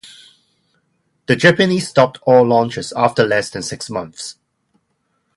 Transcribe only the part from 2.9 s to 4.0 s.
after less than six